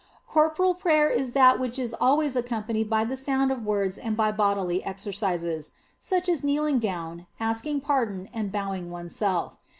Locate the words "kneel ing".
6.43-6.79